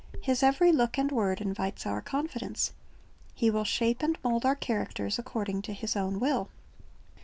His 0.19 0.41
every 0.41 0.71
look 0.71 0.97
and 0.97 1.11
word 1.11 1.39
invites 1.41 1.85
our 1.85 2.01
confidence. 2.01 2.73
He 3.35 3.51
will 3.51 3.63
shape 3.63 4.01
and 4.01 4.17
mold 4.23 4.47
our 4.47 4.55
characters 4.55 5.19
according 5.19 5.61
to 5.61 5.73
His 5.73 5.95
own 5.95 6.19
will. 6.19 6.49